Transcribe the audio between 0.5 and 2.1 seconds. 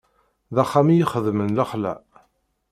D axxam i ixedmen lexla.